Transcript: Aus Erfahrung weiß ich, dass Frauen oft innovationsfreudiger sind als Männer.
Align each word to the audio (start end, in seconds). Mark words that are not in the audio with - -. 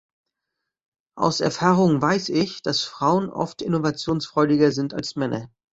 Aus 1.15 1.41
Erfahrung 1.41 2.01
weiß 2.01 2.29
ich, 2.29 2.63
dass 2.63 2.83
Frauen 2.83 3.29
oft 3.29 3.61
innovationsfreudiger 3.61 4.71
sind 4.71 4.95
als 4.95 5.15
Männer. 5.15 5.47